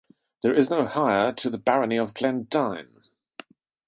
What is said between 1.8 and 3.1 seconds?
of Glendyne.